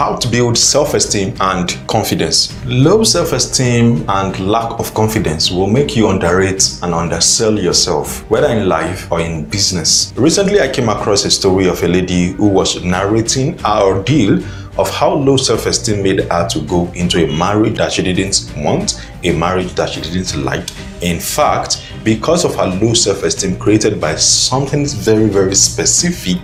how 0.00 0.16
to 0.16 0.28
build 0.28 0.56
self 0.56 0.94
esteem 0.94 1.34
and 1.40 1.78
confidence. 1.86 2.56
Low 2.64 3.04
self 3.04 3.32
esteem 3.34 4.02
and 4.08 4.40
lack 4.40 4.80
of 4.80 4.94
confidence 4.94 5.50
will 5.50 5.66
make 5.66 5.94
you 5.94 6.08
underrate 6.08 6.78
and 6.82 6.94
undersell 6.94 7.58
yourself, 7.58 8.22
whether 8.30 8.46
in 8.48 8.66
life 8.66 9.12
or 9.12 9.20
in 9.20 9.44
business. 9.44 10.14
Recently, 10.16 10.58
I 10.58 10.68
came 10.72 10.88
across 10.88 11.26
a 11.26 11.30
story 11.30 11.68
of 11.68 11.82
a 11.82 11.86
lady 11.86 12.28
who 12.28 12.48
was 12.48 12.82
narrating 12.82 13.58
her 13.58 13.82
ordeal 13.82 14.42
of 14.78 14.88
how 14.88 15.12
low 15.12 15.36
self-esteem 15.36 16.02
made 16.02 16.20
her 16.20 16.48
to 16.48 16.60
go 16.60 16.90
into 16.94 17.22
a 17.22 17.36
marriage 17.36 17.76
that 17.76 17.92
she 17.92 18.02
didn't 18.02 18.50
want, 18.56 19.06
a 19.22 19.36
marriage 19.36 19.74
that 19.74 19.90
she 19.90 20.00
didn't 20.00 20.42
like. 20.42 20.66
In 21.02 21.20
fact, 21.20 21.82
because 22.04 22.46
of 22.46 22.54
her 22.54 22.68
low 22.80 22.94
self-esteem 22.94 23.58
created 23.58 24.00
by 24.00 24.14
something 24.14 24.86
very, 24.86 25.28
very 25.28 25.54
specific, 25.54 26.38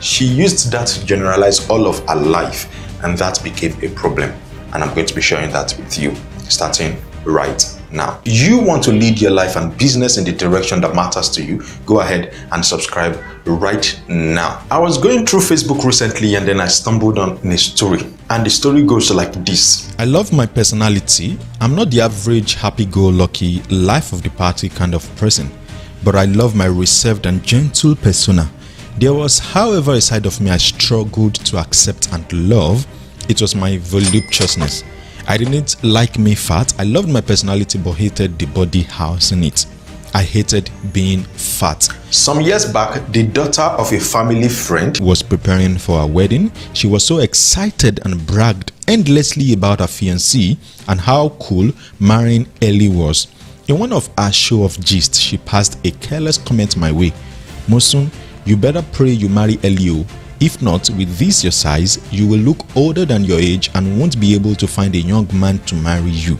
she 0.00 0.24
used 0.24 0.70
that 0.72 0.86
to 0.86 1.06
generalize 1.06 1.68
all 1.68 1.86
of 1.86 2.06
her 2.06 2.16
life, 2.16 2.89
and 3.02 3.16
that 3.18 3.42
became 3.42 3.72
a 3.82 3.88
problem. 3.94 4.32
And 4.72 4.84
I'm 4.84 4.94
going 4.94 5.06
to 5.06 5.14
be 5.14 5.20
sharing 5.20 5.50
that 5.50 5.74
with 5.78 5.98
you 5.98 6.14
starting 6.48 6.96
right 7.24 7.80
now. 7.90 8.20
You 8.24 8.58
want 8.58 8.82
to 8.84 8.92
lead 8.92 9.20
your 9.20 9.30
life 9.30 9.56
and 9.56 9.76
business 9.76 10.16
in 10.16 10.24
the 10.24 10.32
direction 10.32 10.80
that 10.82 10.94
matters 10.94 11.28
to 11.30 11.44
you, 11.44 11.62
go 11.86 12.00
ahead 12.00 12.34
and 12.52 12.64
subscribe 12.64 13.18
right 13.44 14.00
now. 14.08 14.64
I 14.70 14.78
was 14.78 14.98
going 14.98 15.26
through 15.26 15.40
Facebook 15.40 15.84
recently 15.84 16.34
and 16.36 16.46
then 16.46 16.60
I 16.60 16.68
stumbled 16.68 17.18
on 17.18 17.38
a 17.46 17.58
story. 17.58 18.06
And 18.30 18.46
the 18.46 18.50
story 18.50 18.84
goes 18.84 19.10
like 19.10 19.32
this 19.44 19.92
I 19.98 20.04
love 20.04 20.32
my 20.32 20.46
personality. 20.46 21.38
I'm 21.60 21.74
not 21.74 21.90
the 21.90 22.00
average 22.00 22.54
happy 22.54 22.84
go 22.84 23.08
lucky, 23.08 23.60
life 23.70 24.12
of 24.12 24.22
the 24.22 24.30
party 24.30 24.68
kind 24.68 24.94
of 24.94 25.04
person, 25.16 25.50
but 26.04 26.14
I 26.14 26.26
love 26.26 26.54
my 26.54 26.66
reserved 26.66 27.26
and 27.26 27.42
gentle 27.42 27.96
persona. 27.96 28.48
There 28.98 29.14
was, 29.14 29.38
however, 29.38 29.94
a 29.94 30.00
side 30.00 30.26
of 30.26 30.40
me 30.40 30.50
I 30.50 30.58
struggled 30.58 31.34
to 31.46 31.58
accept 31.58 32.12
and 32.12 32.30
love. 32.32 32.86
It 33.28 33.40
was 33.40 33.54
my 33.54 33.78
voluptuousness. 33.78 34.84
I 35.28 35.36
didn't 35.36 35.76
like 35.84 36.18
me 36.18 36.34
fat. 36.34 36.72
I 36.78 36.84
loved 36.84 37.08
my 37.08 37.20
personality 37.20 37.78
but 37.78 37.92
hated 37.92 38.38
the 38.38 38.46
body 38.46 38.82
housing 38.82 39.44
it. 39.44 39.66
I 40.12 40.22
hated 40.24 40.70
being 40.92 41.22
fat. 41.22 41.88
Some 42.10 42.40
years 42.40 42.64
back, 42.72 43.06
the 43.12 43.22
daughter 43.22 43.62
of 43.62 43.92
a 43.92 44.00
family 44.00 44.48
friend 44.48 44.98
Was 45.00 45.22
preparing 45.22 45.78
for 45.78 46.00
a 46.00 46.06
wedding. 46.06 46.50
She 46.72 46.88
was 46.88 47.04
so 47.06 47.18
excited 47.18 48.00
and 48.04 48.26
bragged 48.26 48.72
endlessly 48.88 49.52
about 49.52 49.78
her 49.78 49.86
fiancé 49.86 50.58
and 50.88 51.00
how 51.00 51.28
cool 51.40 51.70
marrying 52.00 52.48
Ellie 52.60 52.88
was. 52.88 53.28
In 53.68 53.78
one 53.78 53.92
of 53.92 54.10
her 54.18 54.32
show 54.32 54.64
of 54.64 54.80
gist, 54.80 55.14
she 55.14 55.38
passed 55.38 55.78
a 55.86 55.92
careless 55.92 56.38
comment 56.38 56.76
my 56.76 56.90
way. 56.90 57.12
Mosun, 57.68 58.10
you 58.44 58.56
better 58.56 58.82
pray 58.92 59.10
you 59.10 59.28
marry 59.28 59.60
Ellie. 59.62 60.04
If 60.40 60.62
not, 60.62 60.88
with 60.90 61.18
this 61.18 61.44
your 61.44 61.52
size, 61.52 61.98
you 62.10 62.26
will 62.26 62.38
look 62.40 62.64
older 62.74 63.04
than 63.04 63.24
your 63.24 63.38
age 63.38 63.70
and 63.74 64.00
won't 64.00 64.18
be 64.18 64.34
able 64.34 64.54
to 64.54 64.66
find 64.66 64.94
a 64.94 64.98
young 64.98 65.28
man 65.32 65.58
to 65.66 65.74
marry 65.74 66.10
you. 66.10 66.38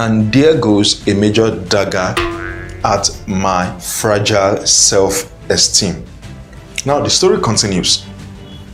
and 0.00 0.32
there 0.32 0.58
goes 0.58 1.06
a 1.08 1.14
major 1.14 1.50
dagger 1.66 2.14
at 2.84 3.10
my 3.26 3.78
fragile 3.78 4.64
self 4.66 5.30
esteem. 5.50 6.02
Now, 6.86 7.00
the 7.02 7.10
story 7.10 7.38
continues. 7.42 8.06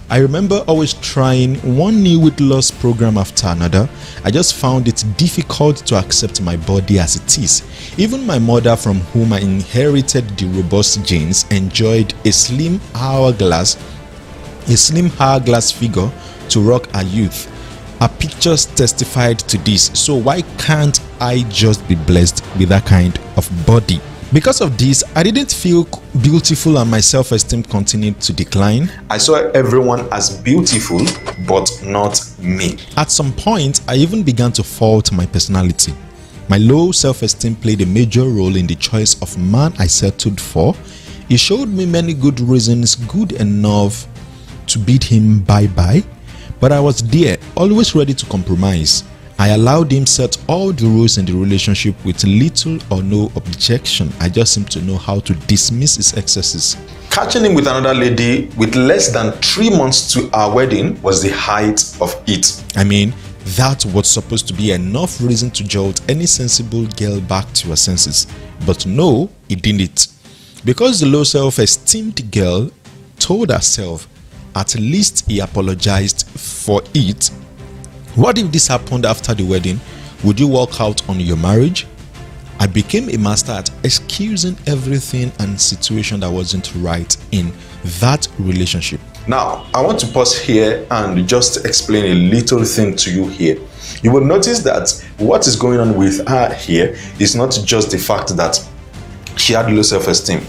I 0.09 0.19
remember 0.19 0.63
always 0.69 0.95
trying 0.95 1.57
one 1.77 2.01
new 2.01 2.21
weight 2.21 2.39
loss 2.39 2.71
program 2.71 3.19
after 3.19 3.49
another. 3.49 3.89
I 4.25 4.31
just 4.31 4.55
found 4.55 4.87
it 4.87 5.03
difficult 5.17 5.79
to 5.87 5.97
accept 5.97 6.41
my 6.41 6.57
body 6.59 7.01
as 7.01 7.17
it 7.17 7.39
is. 7.39 7.65
Even 7.99 8.25
my 8.25 8.39
mother, 8.39 8.77
from 8.77 9.01
whom 9.13 9.33
I 9.33 9.41
inherited 9.41 10.29
the 10.39 10.47
robust 10.47 11.05
genes, 11.05 11.45
enjoyed 11.51 12.15
a 12.25 12.31
slim 12.31 12.81
hourglass, 12.95 13.75
a 14.69 14.77
slim 14.77 15.11
hourglass 15.19 15.71
figure 15.71 16.11
to 16.49 16.61
rock 16.61 16.87
her 16.95 17.03
youth. 17.05 17.51
Her 18.01 18.09
pictures 18.09 18.67
testified 18.67 19.39
to 19.41 19.59
this, 19.59 19.87
so 19.99 20.17
why 20.17 20.43
can't 20.59 21.01
I 21.21 21.45
just 21.49 21.87
be 21.89 21.95
blessed 21.95 22.45
with 22.59 22.69
that 22.69 22.85
kind 22.85 23.19
of 23.37 23.51
body? 23.67 24.01
Because 24.33 24.61
of 24.61 24.77
this, 24.77 25.05
I 25.15 25.23
didn't 25.23 25.53
feel 25.53 25.89
beautiful 26.21 26.79
and 26.79 26.91
my 26.91 27.01
self 27.01 27.31
esteem 27.33 27.63
continued 27.63 28.21
to 28.23 28.33
decline. 28.33 28.91
I 29.09 29.19
saw 29.19 29.37
everyone 29.55 30.09
as 30.13 30.37
beautiful, 30.43 30.99
but 31.47 31.71
not 31.85 32.21
me. 32.41 32.77
At 32.97 33.11
some 33.13 33.33
point, 33.33 33.81
I 33.89 33.95
even 33.97 34.25
began 34.25 34.53
to 34.53 34.65
fault 34.65 35.13
my 35.13 35.27
personality. 35.27 35.95
My 36.49 36.59
low 36.59 36.93
self 36.93 37.23
esteem 37.23 37.55
played 37.57 37.81
a 37.81 37.87
major 37.87 38.25
role 38.25 38.57
in 38.57 38.67
the 38.67 38.75
choice 38.75 39.21
of 39.23 39.39
man 39.39 39.73
I 39.79 39.87
settled 39.87 40.41
for. 40.41 40.75
He 41.29 41.37
showed 41.37 41.69
me 41.69 41.87
many 41.87 42.13
good 42.13 42.41
reasons, 42.41 42.97
good 42.97 43.33
enough 43.33 44.07
to 44.77 44.85
bid 44.85 45.03
him 45.03 45.41
bye 45.41 45.67
bye, 45.69 46.03
but 46.61 46.71
I 46.71 46.81
was 46.81 47.03
there, 47.03 47.39
always 47.57 47.95
ready 47.95 48.13
to 48.15 48.27
compromise. 48.27 49.05
I 49.39 49.49
allowed 49.49 49.93
him 49.93 50.07
set 50.07 50.37
all 50.49 50.73
the 50.73 50.87
rules 50.87 51.19
in 51.19 51.27
the 51.27 51.35
relationship 51.35 51.95
with 52.05 52.23
little 52.25 52.79
or 52.91 53.03
no 53.03 53.31
objection. 53.37 54.11
I 54.21 54.29
just 54.29 54.55
seemed 54.55 54.71
to 54.73 54.81
know 54.83 54.97
how 54.97 55.21
to 55.21 55.35
dismiss 55.47 55.97
his 55.97 56.15
excesses. 56.17 56.77
Catching 57.11 57.45
him 57.45 57.55
with 57.55 57.67
another 57.67 57.95
lady 57.95 58.47
with 58.57 58.75
less 58.77 59.13
than 59.13 59.33
three 59.43 59.71
months 59.71 60.13
to 60.15 60.31
our 60.33 60.55
wedding 60.55 61.01
was 61.03 61.23
the 61.23 61.31
height 61.31 61.81
of 62.01 62.15
it. 62.27 62.63
I 62.77 62.85
mean, 62.85 63.13
that 63.57 63.85
was 63.87 64.11
supposed 64.11 64.49
to 64.49 64.55
be 64.55 64.73
enough 64.73 65.21
reason 65.21 65.51
to 65.53 65.65
jolt 65.65 66.01
any 66.11 66.27
sensible 66.27 66.87
girl 66.99 67.21
back 67.21 67.51
to 67.55 67.69
her 67.69 67.77
senses. 67.77 68.27
But 68.67 68.87
no, 68.87 69.31
it 69.49 69.63
didn't. 69.63 70.09
Because 70.65 71.01
the 71.01 71.07
low 71.07 71.25
self 71.25 71.59
esteemed 71.59 72.31
girl 72.33 72.71
told 73.19 73.51
herself, 73.51 74.09
at 74.57 74.75
least 74.77 75.29
he 75.31 75.41
apologized 75.41 76.27
for 76.29 76.83
it. 76.95 77.31
What 78.15 78.39
if 78.39 78.51
this 78.51 78.67
happened 78.67 79.05
after 79.05 79.35
the 79.35 79.45
wedding? 79.45 79.79
Would 80.25 80.41
you 80.41 80.49
walk 80.49 80.81
out 80.81 81.07
on 81.11 81.21
your 81.21 81.37
marriage? 81.37 81.87
I 82.59 82.67
became 82.67 83.11
a 83.11 83.19
master 83.19 83.53
at 83.53 83.71
excusing 83.85 84.57
everything 84.67 85.31
and 85.41 85.61
situation 85.61 86.21
that 86.21 86.31
wasn't 86.33 86.75
right 86.77 87.15
in 87.33 87.53
that 88.01 88.27
relationship. 88.39 88.99
Now, 89.29 89.67
I 89.75 89.83
want 89.83 89.99
to 90.01 90.07
pause 90.07 90.39
here 90.39 90.87
and 90.91 91.29
just 91.29 91.67
explain 91.67 92.05
a 92.07 92.15
little 92.15 92.65
thing 92.65 92.97
to 92.97 93.13
you 93.13 93.29
here. 93.29 93.59
You 94.03 94.11
will 94.11 94.25
notice 94.25 94.61
that 94.61 94.91
what 95.19 95.47
is 95.47 95.55
going 95.55 95.81
on 95.81 95.97
with 95.97 96.27
her 96.27 96.55
here 96.55 96.97
is 97.21 97.37
not 97.37 97.59
just 97.65 97.91
the 97.91 97.99
fact 97.99 98.35
that 98.39 98.59
she 99.37 99.53
had 99.53 99.71
low 99.71 99.83
self 99.83 100.09
esteem. 100.09 100.41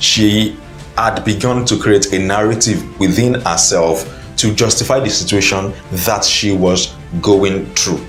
She 0.00 0.54
had 0.96 1.24
begun 1.24 1.64
to 1.66 1.78
create 1.78 2.12
a 2.12 2.18
narrative 2.18 2.98
within 3.00 3.34
herself 3.42 4.20
to 4.36 4.54
justify 4.54 5.00
the 5.00 5.10
situation 5.10 5.72
that 5.90 6.24
she 6.24 6.52
was 6.52 6.94
going 7.20 7.66
through. 7.74 8.04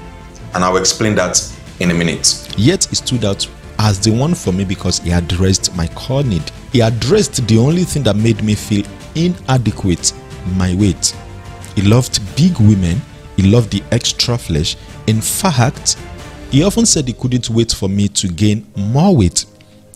And 0.53 0.63
I'll 0.63 0.77
explain 0.77 1.15
that 1.15 1.41
in 1.79 1.91
a 1.91 1.93
minute. 1.93 2.53
Yet 2.57 2.85
he 2.85 2.95
stood 2.95 3.25
out 3.25 3.47
as 3.79 3.99
the 3.99 4.11
one 4.11 4.33
for 4.33 4.53
me 4.53 4.63
because 4.63 4.99
he 4.99 5.11
addressed 5.11 5.75
my 5.75 5.87
core 5.89 6.23
need. 6.23 6.43
He 6.71 6.81
addressed 6.81 7.45
the 7.47 7.57
only 7.57 7.83
thing 7.83 8.03
that 8.03 8.15
made 8.15 8.43
me 8.43 8.55
feel 8.55 8.85
inadequate 9.15 10.13
my 10.55 10.73
weight. 10.75 11.15
He 11.75 11.81
loved 11.81 12.19
big 12.35 12.57
women, 12.59 13.01
he 13.35 13.43
loved 13.43 13.71
the 13.71 13.83
extra 13.91 14.37
flesh. 14.37 14.77
In 15.07 15.21
fact, 15.21 15.97
he 16.51 16.63
often 16.63 16.85
said 16.85 17.07
he 17.07 17.13
couldn't 17.13 17.49
wait 17.49 17.73
for 17.73 17.89
me 17.89 18.07
to 18.09 18.27
gain 18.27 18.65
more 18.75 19.15
weight. 19.15 19.45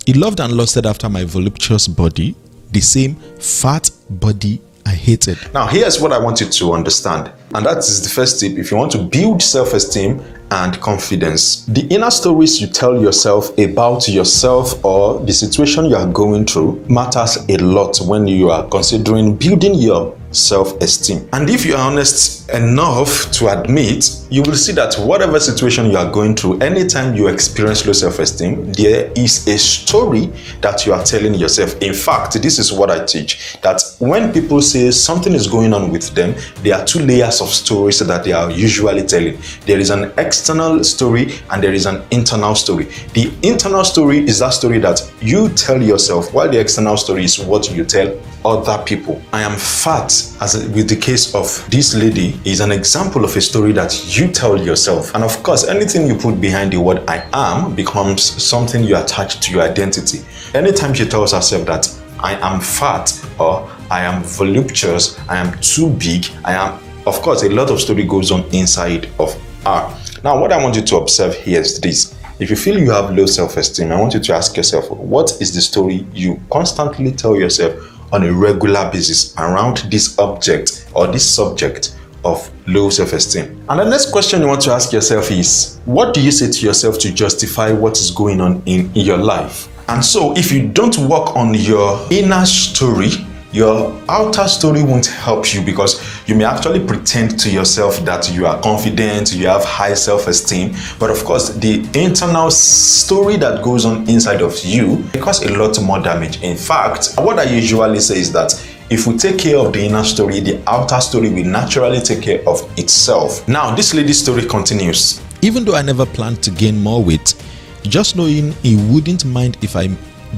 He 0.06 0.14
loved 0.14 0.40
and 0.40 0.54
lusted 0.54 0.86
after 0.86 1.08
my 1.08 1.24
voluptuous 1.24 1.88
body, 1.88 2.36
the 2.72 2.82
same 2.82 3.16
fat 3.40 3.90
body 4.10 4.62
I 4.86 4.92
hated. 4.92 5.38
Now, 5.54 5.68
here's 5.68 6.02
what 6.02 6.12
I 6.12 6.20
want 6.20 6.42
you 6.42 6.48
to 6.48 6.74
understand, 6.74 7.32
and 7.54 7.66
that 7.66 7.78
is 7.80 8.02
the 8.04 8.10
first 8.10 8.40
tip 8.40 8.58
if 8.58 8.72
you 8.72 8.78
want 8.78 8.92
to 8.94 8.98
build 9.04 9.42
self 9.42 9.74
esteem 9.74 10.22
and 10.52 10.80
confidence. 10.82 11.66
The 11.66 11.86
inner 11.88 12.10
stories 12.10 12.60
you 12.60 12.68
tell 12.68 13.00
yourself 13.00 13.56
about 13.58 14.08
yourself 14.08 14.84
or 14.84 15.20
the 15.20 15.34
situation 15.34 15.86
you 15.86 15.96
are 15.96 16.08
going 16.12 16.46
through 16.46 16.84
matters 16.90 17.38
a 17.50 17.58
lot 17.58 18.00
when 18.00 18.28
you 18.28 18.50
are 18.50 18.68
considering 18.70 19.36
building 19.36 19.76
your 19.76 20.18
self 20.32 20.80
esteem. 20.82 21.28
And 21.34 21.50
if 21.50 21.66
you 21.66 21.76
are 21.76 21.92
honest 21.92 22.50
enough 22.52 23.32
to 23.32 23.48
admit, 23.48 24.26
you 24.30 24.44
will 24.44 24.56
see 24.56 24.74
that 24.74 24.96
whatever 24.96 25.40
situation 25.40 25.90
you 25.90 25.98
are 25.98 26.12
going 26.12 26.36
through, 26.36 26.60
anytime 26.60 27.16
you 27.16 27.28
experience 27.28 27.86
low 27.86 27.94
self 27.94 28.20
esteem, 28.20 28.72
there 28.74 29.12
is 29.16 29.48
a 29.48 29.58
story 29.58 30.28
that 30.62 30.86
you 30.86 30.94
are 30.94 31.04
telling 31.04 31.34
yourself. 31.36 31.80
In 31.82 31.94
fact, 31.94 32.42
this 32.42 32.60
is 32.60 32.72
what 32.72 32.90
I 32.92 33.06
teach 33.06 33.58
that 33.62 33.82
when 34.00 34.32
people 34.32 34.62
say 34.62 34.92
something 34.92 35.34
is 35.34 35.48
going 35.48 35.74
on 35.74 35.92
with 35.92 36.14
them, 36.16 36.36
there 36.64 36.80
are 36.80 36.86
two 36.86 37.00
layers 37.00 37.42
of 37.42 37.50
stories 37.50 38.00
that 38.00 38.24
they 38.24 38.32
are 38.32 38.52
usually 38.52 39.04
telling. 39.04 39.38
There 39.66 39.80
is 39.80 39.90
an 39.90 40.12
external 40.18 40.84
story 40.84 41.34
and 41.50 41.64
there 41.64 41.74
is 41.74 41.86
an 41.86 42.04
internal 42.12 42.56
story. 42.56 42.86
The 43.14 43.32
internal 43.42 43.84
story 43.84 44.20
is 44.20 44.40
that 44.40 44.54
story 44.54 44.80
that 44.80 45.02
you 45.22 45.50
tell 45.50 45.82
yourself, 45.82 46.34
while 46.34 46.50
the 46.50 46.60
external 46.60 46.98
story 46.98 47.24
is 47.26 47.40
what 47.40 47.72
you 47.72 47.86
tell 47.86 48.16
other 48.50 48.84
people. 48.84 49.22
I 49.32 49.42
am 49.42 49.56
fat, 49.56 50.12
as 50.42 50.68
with 50.76 50.90
the 50.90 50.96
case 50.96 51.34
of 51.36 51.66
this 51.70 51.94
lady, 51.94 52.40
is 52.46 52.60
an 52.60 52.72
example 52.72 53.24
of 53.24 53.36
a 53.36 53.42
story 53.42 53.72
that 53.74 54.18
you 54.18 54.28
tell 54.28 54.60
yourself. 54.60 55.14
And 55.16 55.24
of 55.24 55.42
course, 55.44 55.68
anything 55.68 56.08
you 56.08 56.16
put 56.16 56.42
behind 56.42 56.74
the 56.74 56.82
word 56.82 57.04
I 57.08 57.28
am 57.34 57.76
becomes 57.76 58.22
something 58.24 58.84
you 58.84 58.98
attach 58.98 59.40
to 59.42 59.52
your 59.52 59.62
identity. 59.62 60.20
Anytime 60.54 60.94
she 60.94 61.06
tells 61.06 61.32
herself 61.34 61.66
that 61.68 61.88
I 62.20 62.34
am 62.36 62.60
fat 62.60 63.14
or 63.40 63.70
I 63.90 64.02
am 64.02 64.24
voluptuous, 64.24 65.18
I 65.30 65.38
am 65.38 65.58
too 65.62 65.90
big, 65.92 66.26
I 66.44 66.54
am 66.54 66.80
Of 67.10 67.22
course, 67.24 67.42
a 67.44 67.50
lot 67.50 67.72
of 67.72 67.80
story 67.82 68.04
goes 68.04 68.30
on 68.32 68.44
inside 68.54 69.10
of 69.20 69.34
her. 69.66 69.98
Now, 70.24 70.40
what 70.40 70.52
I 70.52 70.62
want 70.62 70.76
you 70.76 70.84
to 70.84 70.98
observe 70.98 71.34
here 71.34 71.62
is 71.62 71.80
this. 71.80 72.16
If 72.40 72.50
you 72.50 72.56
feel 72.56 72.78
you 72.78 72.92
have 72.92 73.16
low 73.16 73.26
self 73.26 73.58
esteem, 73.58 73.92
I 73.92 74.00
want 74.00 74.14
you 74.14 74.20
to 74.20 74.34
ask 74.34 74.56
yourself, 74.56 74.92
what 74.92 75.32
is 75.42 75.54
the 75.56 75.62
story 75.62 76.06
you 76.14 76.40
constantly 76.52 77.12
tell 77.12 77.36
yourself 77.36 77.74
on 78.12 78.24
a 78.24 78.32
regular 78.32 78.90
basis 78.92 79.36
around 79.38 79.78
this 79.92 80.18
object 80.20 80.88
or 80.94 81.08
this 81.08 81.30
subject 81.30 81.96
of 82.24 82.50
low 82.68 82.90
self 82.90 83.14
esteem? 83.14 83.64
And 83.70 83.80
the 83.80 83.90
next 83.90 84.12
question 84.12 84.42
you 84.42 84.48
want 84.48 84.62
to 84.62 84.72
ask 84.72 84.92
yourself 84.92 85.32
is, 85.32 85.80
what 85.86 86.14
do 86.14 86.22
you 86.22 86.32
say 86.32 86.52
to 86.52 86.66
yourself 86.66 87.00
to 87.00 87.14
justify 87.14 87.72
what 87.72 87.98
is 88.00 88.12
going 88.12 88.42
on 88.42 88.62
in, 88.66 88.92
in 88.96 89.06
your 89.06 89.18
life? 89.18 89.68
And 89.90 90.06
so, 90.06 90.36
if 90.38 90.52
you 90.52 90.68
don't 90.68 90.96
work 91.00 91.36
on 91.36 91.54
your 91.56 92.06
inner 92.12 92.46
story, 92.46 93.10
your 93.52 94.00
outer 94.08 94.48
story 94.48 94.84
won't 94.84 95.08
help 95.08 95.54
you 95.54 95.62
because 95.62 96.02
you 96.28 96.36
may 96.36 96.44
actually 96.44 96.86
pretend 96.86 97.40
to 97.40 97.50
yourself 97.50 97.98
that 98.06 98.32
you 98.32 98.46
are 98.46 98.62
confident, 98.62 99.34
you 99.34 99.48
have 99.48 99.64
high 99.66 99.94
self 99.96 100.28
esteem, 100.28 100.76
but 101.00 101.10
of 101.10 101.24
course, 101.26 101.50
the 101.56 101.80
internal 102.00 102.52
story 102.52 103.38
that 103.38 103.64
goes 103.64 103.86
on 103.86 104.08
inside 104.08 104.42
of 104.42 104.58
you 104.64 105.04
cause 105.20 105.44
a 105.44 105.52
lot 105.58 105.82
more 105.82 106.00
damage. 106.00 106.42
In 106.44 106.56
fact, 106.56 107.14
what 107.18 107.40
I 107.40 107.44
usually 107.44 108.00
say 108.00 108.20
is 108.20 108.32
that 108.34 108.54
if 108.90 109.06
we 109.06 109.18
take 109.18 109.38
care 109.38 109.58
of 109.58 109.74
the 109.74 109.84
inner 109.86 110.04
story, 110.04 110.40
the 110.40 110.62
outer 110.68 111.00
story 111.02 111.30
will 111.30 111.46
naturally 111.46 112.00
take 112.02 112.24
care 112.24 112.48
of 112.48 112.62
itself. 112.78 113.48
Now, 113.48 113.76
this 113.76 113.94
lady's 113.94 114.22
story 114.22 114.46
continues. 114.46 115.22
Even 115.42 115.64
though 115.64 115.76
I 115.76 115.82
never 115.82 116.06
planned 116.06 116.42
to 116.44 116.52
gain 116.52 116.82
more 116.82 117.04
weight, 117.04 117.36
just 117.84 118.16
knowing 118.16 118.52
he 118.64 118.76
wouldn't 118.92 119.26
mind 119.26 119.58
if 119.62 119.76
I 119.76 119.90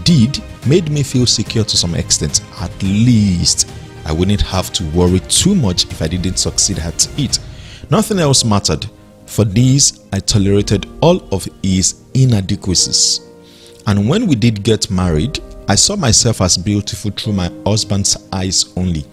did 0.04 0.42
made 0.66 0.90
me 0.90 1.04
feel 1.04 1.26
secure 1.26 1.64
to 1.64 1.78
some 1.78 1.96
extent. 1.96 2.42
At 2.60 2.72
least 2.84 3.72
I 4.06 4.12
wouldn't 4.12 4.42
have 4.42 4.72
to 4.74 4.84
worry 4.92 5.20
too 5.22 5.56
much 5.56 5.86
if 5.86 6.02
I 6.02 6.08
didn't 6.08 6.38
succeed 6.38 6.80
at 6.80 7.08
it. 7.20 7.40
Nothing 7.90 8.20
else 8.20 8.44
mattered. 8.44 8.86
For 9.26 9.46
this, 9.46 10.06
I 10.12 10.20
tolerated 10.20 10.88
all 11.02 11.24
of 11.34 11.48
his 11.64 12.02
inadequacies. 12.14 13.22
And 13.88 14.08
when 14.10 14.28
we 14.28 14.36
did 14.36 14.64
get 14.64 14.92
married, 14.92 15.40
I 15.68 15.76
saw 15.76 15.96
myself 15.96 16.42
as 16.42 16.58
beautiful 16.58 17.12
through 17.12 17.34
my 17.34 17.52
husband's 17.66 18.18
eyes 18.34 18.74
only. 18.76 19.06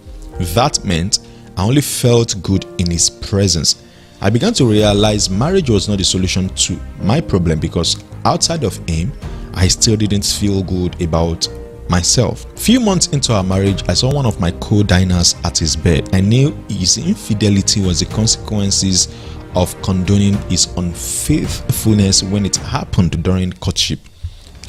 That 0.55 0.85
meant 0.85 1.21
I 1.57 1.65
only 1.65 1.81
felt 1.81 2.43
good 2.43 2.65
in 2.81 2.91
his 2.91 3.11
presence. 3.11 3.83
I 4.21 4.31
began 4.31 4.53
to 4.55 4.65
realize 4.65 5.31
marriage 5.31 5.71
was 5.71 5.89
not 5.89 5.99
the 5.99 6.05
solution 6.05 6.49
to 6.49 6.81
my 7.01 7.21
problem 7.21 7.61
because 7.61 8.03
outside 8.25 8.65
of 8.65 8.77
him, 8.89 9.13
I 9.59 9.67
still 9.67 9.97
didn't 9.97 10.25
feel 10.25 10.63
good 10.63 11.03
about 11.03 11.49
myself. 11.91 12.47
Few 12.57 12.79
months 12.79 13.09
into 13.09 13.35
our 13.35 13.43
marriage, 13.43 13.83
I 13.89 13.95
saw 13.95 14.15
one 14.15 14.25
of 14.25 14.39
my 14.39 14.53
co-diners 14.53 15.35
at 15.43 15.59
his 15.59 15.75
bed. 15.75 16.09
I 16.15 16.21
knew 16.21 16.57
his 16.69 16.97
infidelity 16.97 17.81
was 17.81 17.99
the 17.99 18.07
consequences 18.07 19.09
of 19.57 19.75
condoning 19.83 20.35
his 20.49 20.69
unfaithfulness 20.77 22.23
when 22.23 22.47
it 22.47 22.55
happened 22.55 23.21
during 23.25 23.53
courtship. 23.55 23.99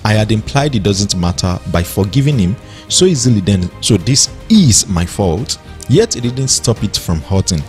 I 0.03 0.13
had 0.13 0.31
implied 0.31 0.73
it 0.73 0.81
doesn't 0.81 1.15
matter 1.15 1.59
by 1.71 1.83
forgiving 1.83 2.39
him 2.39 2.55
so 2.87 3.05
easily 3.05 3.41
then 3.41 3.69
so 3.83 3.95
this 3.95 4.27
is 4.49 4.87
my 4.87 5.05
fault 5.05 5.59
yet 5.87 6.15
it 6.15 6.21
didn't 6.21 6.47
stop 6.47 6.83
it 6.83 6.97
from 6.97 7.19
hurting 7.19 7.61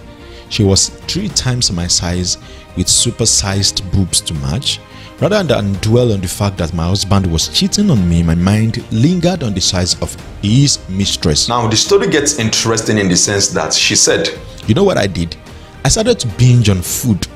she 0.48 0.62
was 0.62 0.88
three 0.88 1.28
times 1.28 1.70
my 1.72 1.86
size 1.86 2.38
with 2.76 2.86
supersized 2.86 3.82
boobs 3.92 4.20
to 4.22 4.32
match 4.34 4.80
Rather 5.20 5.42
than 5.42 5.74
dwell 5.74 6.12
on 6.14 6.20
the 6.22 6.28
fact 6.28 6.56
that 6.56 6.72
my 6.72 6.86
husband 6.86 7.30
was 7.30 7.48
cheating 7.48 7.90
on 7.90 8.08
me, 8.08 8.22
my 8.22 8.34
mind 8.34 8.82
lingered 8.90 9.42
on 9.42 9.52
the 9.52 9.60
size 9.60 10.00
of 10.00 10.14
his 10.40 10.78
mistress. 10.88 11.46
Now, 11.46 11.68
the 11.68 11.76
story 11.76 12.08
gets 12.08 12.38
interesting 12.38 12.96
in 12.96 13.08
the 13.08 13.16
sense 13.16 13.48
that 13.48 13.74
she 13.74 13.96
said, 13.96 14.30
You 14.66 14.74
know 14.74 14.84
what 14.84 14.96
I 14.96 15.06
did? 15.06 15.36
I 15.84 15.90
started 15.90 16.18
to 16.20 16.28
binge 16.38 16.70
on 16.70 16.80
food. 16.80 17.26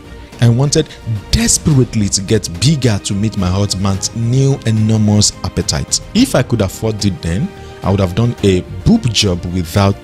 I 0.41 0.49
wanted 0.49 0.89
desperately 1.31 2.09
to 2.09 2.23
get 2.23 2.49
bigger 2.59 2.99
to 3.05 3.13
meet 3.13 3.37
my 3.37 3.49
husband's 3.49 4.15
new 4.17 4.59
enormous 4.65 5.33
appetite. 5.45 6.01
If 6.15 6.35
I 6.35 6.43
could 6.43 6.63
afford 6.63 7.05
it 7.05 7.21
then, 7.21 7.49
I 7.83 7.91
would 7.91 8.01
have 8.01 8.15
done 8.15 8.35
a 8.45 8.63
boob 8.87 9.13
job 9.13 9.45
without 9.53 9.95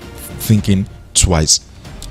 thinking 0.41 0.87
twice. 1.15 1.61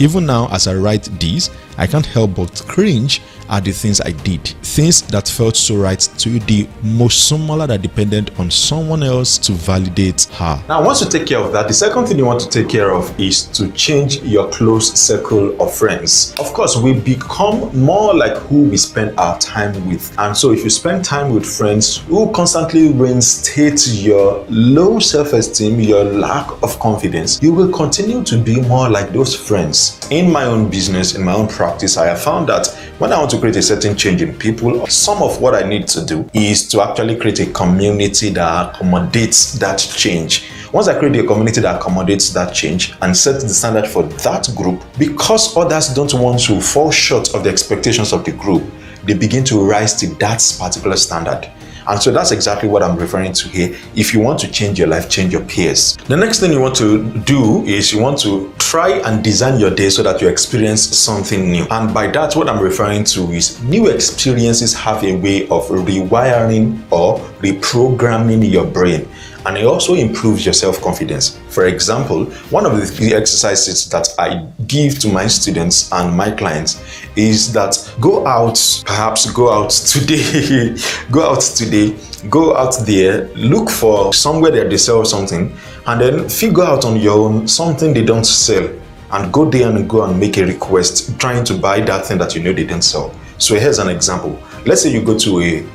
Even 0.01 0.27
now, 0.27 0.49
as 0.51 0.67
I 0.67 0.75
write 0.75 1.05
this, 1.21 1.49
I 1.79 1.87
can't 1.87 2.07
help 2.07 2.35
but 2.35 2.63
cringe 2.67 3.21
at 3.51 3.65
the 3.65 3.73
things 3.73 4.01
I 4.01 4.13
did. 4.13 4.45
Things 4.63 5.03
that 5.03 5.29
felt 5.29 5.57
so 5.57 5.77
right 5.77 5.99
to 6.19 6.39
the 6.41 6.69
most 6.83 7.29
similar 7.29 7.67
that 7.67 7.83
depended 7.83 8.31
on 8.39 8.51
someone 8.51 9.03
else 9.03 9.37
to 9.39 9.53
validate 9.53 10.25
her. 10.35 10.63
Now, 10.69 10.85
once 10.85 11.03
you 11.03 11.11
take 11.11 11.27
care 11.27 11.39
of 11.39 11.53
that, 11.53 11.67
the 11.67 11.75
second 11.75 12.07
thing 12.07 12.17
you 12.17 12.25
want 12.25 12.41
to 12.41 12.49
take 12.49 12.69
care 12.69 12.93
of 12.93 13.19
is 13.19 13.47
to 13.49 13.71
change 13.73 14.19
your 14.23 14.49
close 14.51 14.93
circle 14.95 15.61
of 15.61 15.75
friends. 15.75 16.35
Of 16.39 16.53
course, 16.53 16.77
we 16.77 16.93
become 17.01 17.77
more 17.77 18.15
like 18.15 18.37
who 18.37 18.63
we 18.63 18.77
spend 18.77 19.19
our 19.19 19.39
time 19.39 19.89
with. 19.89 20.17
And 20.19 20.37
so, 20.37 20.53
if 20.53 20.63
you 20.63 20.71
spend 20.71 21.05
time 21.05 21.35
with 21.35 21.45
friends 21.45 21.99
who 21.99 22.31
constantly 22.33 22.93
reinstate 22.93 23.87
your 23.89 24.45
low 24.49 25.01
self 25.01 25.33
esteem, 25.33 25.81
your 25.81 26.05
lack 26.05 26.51
of 26.63 26.79
confidence, 26.79 27.43
you 27.43 27.53
will 27.53 27.73
continue 27.73 28.23
to 28.25 28.39
be 28.39 28.61
more 28.61 28.89
like 28.89 29.13
those 29.13 29.35
friends. 29.35 29.99
In 30.11 30.31
my 30.31 30.45
own 30.45 30.71
business, 30.71 31.17
in 31.17 31.25
my 31.25 31.33
own 31.33 31.49
practice, 31.61 31.99
I 31.99 32.07
have 32.07 32.23
found 32.23 32.49
that 32.49 32.69
when 32.97 33.13
I 33.13 33.19
want 33.19 33.31
to 33.33 33.39
create 33.39 33.57
a 33.57 33.61
certain 33.61 33.95
change 33.95 34.23
in 34.23 34.35
people, 34.39 34.87
some 34.87 35.23
of 35.23 35.43
what 35.43 35.55
I 35.55 35.69
need 35.69 35.87
to 35.89 36.03
do 36.07 36.27
is 36.33 36.67
to 36.69 36.81
actually 36.81 37.17
create 37.17 37.39
a 37.41 37.53
community 37.53 38.31
that 38.31 38.71
accommodates 38.71 39.59
that 39.59 39.77
change. 39.77 40.49
Once 40.73 40.89
I 40.89 40.99
create 40.99 41.23
a 41.23 41.27
community 41.27 41.61
that 41.61 41.77
accommodates 41.77 42.31
that 42.31 42.55
change 42.55 42.95
and 43.03 43.15
set 43.15 43.43
the 43.43 43.49
standard 43.51 43.87
for 43.87 44.05
that 44.05 44.49
group, 44.57 44.83
because 44.99 45.55
others 45.55 45.89
don't 45.89 46.15
want 46.15 46.41
to 46.45 46.63
fall 46.63 46.91
short 46.91 47.35
of 47.35 47.45
the 47.45 47.51
expectations 47.51 48.15
of 48.15 48.25
the 48.25 48.33
group, 48.33 48.63
they 49.05 49.13
begin 49.13 49.45
to 49.45 49.63
rise 49.63 49.93
to 49.97 50.07
that 50.15 50.41
particular 50.59 50.97
standard. 50.97 51.47
And 51.91 52.01
so 52.01 52.13
that's 52.13 52.31
exactly 52.31 52.69
what 52.69 52.85
I'm 52.85 52.97
referring 52.97 53.33
to 53.33 53.49
here. 53.49 53.77
If 53.97 54.15
you 54.15 54.21
want 54.21 54.39
to 54.41 54.51
change 54.51 54.79
your 54.79 54.87
life, 54.87 55.11
change 55.11 55.33
your 55.33 55.43
peers. 55.43 55.97
The 56.07 56.17
next 56.17 56.39
thing 56.39 56.53
you 56.53 56.61
want 56.61 56.77
to 56.77 57.05
do 57.23 57.65
is 57.65 57.93
you 57.93 58.01
want 58.01 58.21
to 58.21 58.55
try 58.59 59.01
and 59.01 59.25
design 59.25 59.59
your 59.59 59.75
day 59.75 59.91
so 59.91 60.05
that 60.05 60.21
you 60.23 60.29
experience 60.29 60.83
something 60.83 61.51
new. 61.51 61.67
And 61.69 61.93
by 61.93 62.07
that, 62.13 62.37
what 62.37 62.49
I'm 62.49 62.61
referring 62.61 63.03
to 63.05 63.33
is 63.33 63.61
new 63.65 63.89
experiences 63.89 64.73
have 64.73 65.03
a 65.03 65.17
way 65.17 65.49
of 65.49 65.67
rewiring 65.67 66.81
or 66.93 67.19
reprogramming 67.41 68.49
your 68.49 68.67
brain 68.67 69.09
and 69.47 69.57
it 69.57 69.65
also 69.65 69.95
improves 69.95 70.45
your 70.45 70.53
self 70.53 70.81
confidence. 70.81 71.39
For 71.49 71.67
example, 71.67 72.27
one 72.51 72.67
of 72.67 72.73
the 72.73 73.15
exercises 73.15 73.89
that 73.91 74.09
I 74.19 74.47
give 74.67 74.99
to 75.01 75.09
my 75.09 75.27
students 75.27 75.91
and 75.93 76.17
my 76.17 76.31
clients 76.31 76.83
is 77.17 77.53
that 77.53 77.77
go 78.01 78.27
out, 78.27 78.59
perhaps 78.87 79.31
go 79.31 79.51
out 79.53 79.71
today, 79.71 80.77
go 81.11 81.31
out 81.31 81.41
today, 81.41 81.97
go 82.29 82.57
out 82.57 82.77
there, 82.87 83.29
look 83.35 83.71
for 83.71 84.13
somewhere 84.13 84.51
that 84.53 84.71
they 84.71 84.77
sell 84.77 85.05
something, 85.05 85.57
and 85.87 86.01
then 86.01 86.29
figure 86.29 86.65
out 86.65 86.85
on 86.85 87.01
your 87.01 87.19
own 87.19 87.49
something 87.49 87.95
they 87.95 88.05
don't 88.05 88.25
sell. 88.25 88.69
And 89.13 89.33
go 89.33 89.51
there 89.51 89.69
and 89.69 89.91
go 89.91 90.05
and 90.05 90.21
make 90.21 90.37
a 90.39 90.47
request 90.47 91.19
trying 91.19 91.45
to 91.47 91.55
buy 91.59 91.81
that 91.81 92.07
thing 92.07 92.19
that 92.19 92.37
you 92.37 92.43
know 92.45 92.53
they 92.53 92.65
didn't 92.65 92.83
sell. 92.83 93.13
So 93.39 93.57
here's 93.59 93.81
an 93.81 93.89
example. 93.89 94.39
Let's 94.65 94.83
say 94.83 94.93
you 94.93 95.03
go 95.03 95.19
to 95.19 95.41
a 95.41 95.67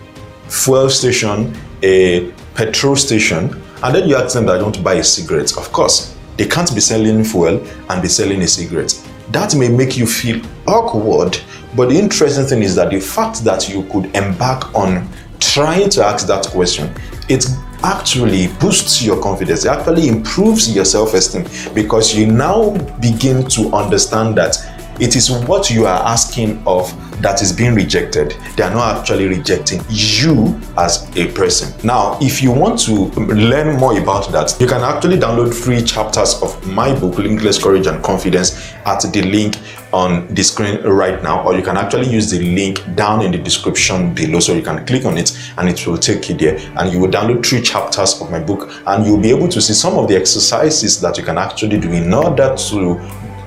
fuel 0.48 0.90
station, 0.90 1.54
a 1.84 2.32
petrol 2.56 2.96
station, 2.96 3.62
and 3.84 3.96
then 3.96 4.08
you 4.08 4.16
ask 4.16 4.34
them 4.34 4.46
that 4.48 4.60
I 4.60 4.64
want 4.64 4.76
to 4.76 4.82
buy 4.82 4.96
a 4.96 5.04
cigarette. 5.04 5.58
Of 5.58 5.72
course, 5.72 6.16
they 6.38 6.48
can't 6.48 6.74
be 6.74 6.82
selling 6.82 7.24
fuel 7.24 7.66
and 7.90 8.02
be 8.02 8.08
selling 8.08 8.42
a 8.42 8.48
cigarette. 8.48 8.94
That 9.32 9.56
may 9.56 9.70
make 9.70 9.98
you 9.98 10.08
feel 10.08 10.42
awkward, 10.68 11.40
but 11.76 11.90
the 11.90 11.96
interesting 11.98 12.46
thing 12.46 12.64
is 12.64 12.76
that 12.76 12.92
the 12.92 13.00
fact 13.00 13.44
that 13.44 13.70
you 13.70 13.84
could 13.92 14.16
embark 14.16 14.74
on 14.74 15.08
trying 15.40 15.90
to 15.90 16.04
ask 16.04 16.28
that 16.28 16.48
question, 16.48 16.94
it 17.30 17.46
actually 17.84 18.48
boosts 18.60 19.04
your 19.04 19.22
confidence. 19.22 19.66
It 19.66 19.70
actually 19.70 20.08
improves 20.08 20.74
your 20.74 20.86
self 20.86 21.14
esteem 21.14 21.46
because 21.74 22.16
you 22.16 22.28
now 22.28 22.72
begin 23.00 23.46
to 23.50 23.72
understand 23.74 24.38
that 24.38 24.58
it 25.00 25.16
is 25.16 25.30
what 25.30 25.70
you 25.70 25.86
are 25.86 26.02
asking 26.08 26.64
of 26.66 26.92
that 27.26 27.42
is 27.42 27.52
being 27.52 27.74
rejected. 27.74 28.36
They 28.56 28.62
are 28.62 28.70
not 28.70 29.00
actually 29.00 29.26
rejecting 29.26 29.82
you 29.90 30.62
as 30.78 31.10
a 31.18 31.32
person. 31.32 31.74
Now, 31.84 32.20
if 32.22 32.44
you 32.44 32.52
want 32.52 32.80
to 32.82 32.94
learn 32.94 33.78
more 33.80 34.00
about 34.00 34.32
that, 34.32 34.56
you 34.60 34.68
can 34.68 34.82
actually 34.82 35.18
download 35.18 35.52
free 35.52 35.82
chapters 35.82 36.40
of 36.44 36.64
my 36.68 36.94
book, 36.94 37.18
Limitless 37.18 37.62
Courage 37.64 37.88
and 37.88 38.04
Confidence, 38.04 38.72
at 38.86 39.02
the 39.12 39.24
link 39.24 39.58
on 39.92 40.32
the 40.36 40.44
screen 40.44 40.84
right 40.84 41.24
now, 41.24 41.44
or 41.44 41.56
you 41.56 41.64
can 41.64 41.78
actually 41.78 42.08
use 42.08 42.30
the 42.30 42.40
link 42.54 42.84
down 42.94 43.24
in 43.24 43.32
the 43.32 43.40
description 43.40 44.14
below. 44.14 44.40
So 44.40 44.54
you 44.54 44.62
can 44.62 44.86
click 44.86 45.06
on 45.06 45.18
it 45.18 45.36
and 45.58 45.68
it 45.68 45.88
will 45.88 45.98
take 45.98 46.30
you 46.30 46.36
there. 46.36 46.60
And 46.78 46.94
you 46.94 47.00
will 47.00 47.10
download 47.10 47.44
three 47.44 47.64
chapters 47.64 48.22
of 48.22 48.30
my 48.30 48.40
book, 48.40 48.70
and 48.86 49.04
you'll 49.04 49.20
be 49.20 49.32
able 49.32 49.48
to 49.48 49.60
see 49.60 49.74
some 49.74 49.98
of 49.98 50.08
the 50.08 50.16
exercises 50.16 51.02
that 51.02 51.18
you 51.18 51.24
can 51.24 51.40
actually 51.40 51.80
do 51.80 51.92
in 51.92 52.14
order 52.14 52.56
to 52.70 53.02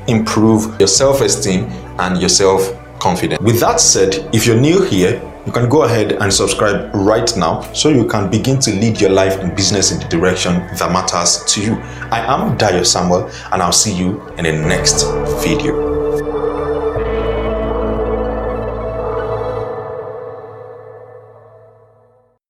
improve 0.09 0.81
your 0.81 0.89
self 0.89 1.21
esteem 1.21 1.67
and 2.01 2.19
your 2.19 2.31
self 2.31 2.73
confidence. 2.99 3.41
With 3.41 3.61
that 3.61 3.81
said, 3.81 4.29
if 4.35 4.47
you're 4.47 4.61
new 4.61 4.83
here, 4.85 5.23
you 5.47 5.53
can 5.53 5.69
go 5.69 5.85
ahead 5.85 6.13
and 6.13 6.33
subscribe 6.33 6.95
right 6.95 7.35
now 7.37 7.63
so 7.73 7.89
you 7.89 8.07
can 8.07 8.31
begin 8.31 8.59
to 8.61 8.71
lead 8.71 9.01
your 9.01 9.11
life 9.11 9.39
and 9.39 9.57
business 9.57 9.93
in 9.93 9.99
the 9.99 10.05
direction 10.07 10.55
that 10.77 10.93
matters 10.93 11.43
to 11.55 11.63
you. 11.63 11.75
I 12.11 12.21
am 12.21 12.59
Dayo 12.59 12.85
Samuel, 12.85 13.31
and 13.53 13.63
I'll 13.63 13.73
see 13.73 13.95
you 13.95 14.29
in 14.37 14.45
the 14.45 14.53
next 14.53 15.05
video. 15.43 15.88